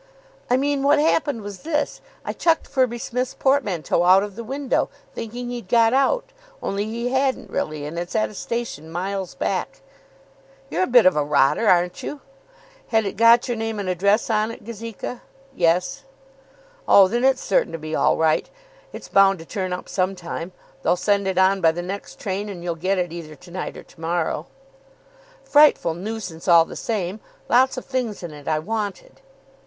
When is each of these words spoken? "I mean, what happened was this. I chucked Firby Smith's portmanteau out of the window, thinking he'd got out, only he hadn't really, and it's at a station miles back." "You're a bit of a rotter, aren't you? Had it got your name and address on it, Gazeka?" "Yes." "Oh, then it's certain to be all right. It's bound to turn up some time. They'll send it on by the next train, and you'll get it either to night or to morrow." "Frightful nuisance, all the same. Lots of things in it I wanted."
"I 0.49 0.57
mean, 0.57 0.81
what 0.81 0.97
happened 0.97 1.43
was 1.43 1.59
this. 1.59 2.01
I 2.25 2.33
chucked 2.33 2.65
Firby 2.67 2.97
Smith's 2.97 3.35
portmanteau 3.35 4.03
out 4.03 4.23
of 4.23 4.35
the 4.35 4.43
window, 4.43 4.89
thinking 5.13 5.51
he'd 5.51 5.67
got 5.67 5.93
out, 5.93 6.33
only 6.59 6.85
he 6.85 7.09
hadn't 7.09 7.51
really, 7.51 7.85
and 7.85 7.99
it's 7.99 8.15
at 8.15 8.31
a 8.31 8.33
station 8.33 8.89
miles 8.89 9.35
back." 9.35 9.81
"You're 10.71 10.81
a 10.81 10.87
bit 10.87 11.05
of 11.05 11.15
a 11.15 11.23
rotter, 11.23 11.67
aren't 11.67 12.01
you? 12.01 12.19
Had 12.87 13.05
it 13.05 13.15
got 13.15 13.47
your 13.47 13.55
name 13.55 13.79
and 13.79 13.87
address 13.87 14.27
on 14.31 14.49
it, 14.49 14.65
Gazeka?" 14.65 15.21
"Yes." 15.55 16.01
"Oh, 16.87 17.07
then 17.07 17.23
it's 17.23 17.43
certain 17.43 17.71
to 17.71 17.77
be 17.77 17.93
all 17.93 18.17
right. 18.17 18.49
It's 18.91 19.07
bound 19.07 19.37
to 19.37 19.45
turn 19.45 19.71
up 19.71 19.87
some 19.87 20.15
time. 20.15 20.51
They'll 20.81 20.95
send 20.95 21.27
it 21.27 21.37
on 21.37 21.61
by 21.61 21.73
the 21.73 21.83
next 21.83 22.19
train, 22.19 22.49
and 22.49 22.63
you'll 22.63 22.73
get 22.73 22.97
it 22.97 23.13
either 23.13 23.35
to 23.35 23.51
night 23.51 23.77
or 23.77 23.83
to 23.83 24.01
morrow." 24.01 24.47
"Frightful 25.43 25.93
nuisance, 25.93 26.47
all 26.47 26.65
the 26.65 26.75
same. 26.75 27.19
Lots 27.47 27.77
of 27.77 27.85
things 27.85 28.23
in 28.23 28.31
it 28.33 28.47
I 28.47 28.57
wanted." 28.57 29.21